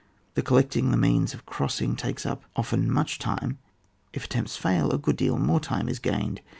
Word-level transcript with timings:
The 0.33 0.41
collecting 0.41 0.89
the 0.89 0.97
means 0.97 1.35
of 1.35 1.45
crossing, 1.45 1.95
takes 1.95 2.25
up 2.25 2.45
often 2.55 2.89
much 2.91 3.19
time; 3.19 3.59
if 4.13 4.23
several 4.23 4.25
attempts 4.25 4.57
fail 4.57 4.89
a 4.89 4.97
good 4.97 5.15
deal 5.15 5.37
more 5.37 5.59
time 5.59 5.87
is 5.87 5.99
gained. 5.99 6.41